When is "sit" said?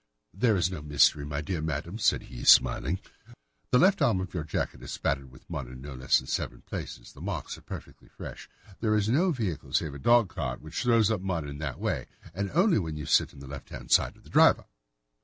13.05-13.31